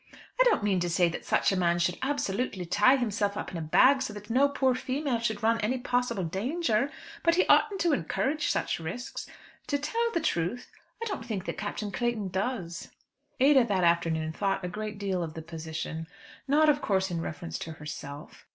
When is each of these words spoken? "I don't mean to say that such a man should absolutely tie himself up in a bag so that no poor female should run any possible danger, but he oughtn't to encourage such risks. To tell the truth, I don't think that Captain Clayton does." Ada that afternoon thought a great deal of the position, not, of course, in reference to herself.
"I 0.39 0.43
don't 0.45 0.63
mean 0.63 0.79
to 0.79 0.89
say 0.89 1.09
that 1.09 1.25
such 1.27 1.51
a 1.51 1.55
man 1.55 1.77
should 1.77 1.99
absolutely 2.01 2.65
tie 2.65 2.95
himself 2.95 3.37
up 3.37 3.51
in 3.51 3.57
a 3.57 3.61
bag 3.61 4.01
so 4.01 4.13
that 4.13 4.31
no 4.31 4.49
poor 4.49 4.73
female 4.73 5.19
should 5.19 5.43
run 5.43 5.61
any 5.61 5.77
possible 5.77 6.23
danger, 6.23 6.91
but 7.21 7.35
he 7.35 7.45
oughtn't 7.45 7.79
to 7.81 7.93
encourage 7.93 8.49
such 8.49 8.79
risks. 8.79 9.27
To 9.67 9.77
tell 9.77 10.09
the 10.11 10.19
truth, 10.19 10.71
I 11.03 11.05
don't 11.05 11.23
think 11.23 11.45
that 11.45 11.59
Captain 11.59 11.91
Clayton 11.91 12.29
does." 12.29 12.89
Ada 13.39 13.63
that 13.65 13.83
afternoon 13.83 14.33
thought 14.33 14.65
a 14.65 14.69
great 14.69 14.97
deal 14.97 15.21
of 15.21 15.35
the 15.35 15.43
position, 15.43 16.07
not, 16.47 16.67
of 16.67 16.81
course, 16.81 17.11
in 17.11 17.21
reference 17.21 17.59
to 17.59 17.73
herself. 17.73 18.47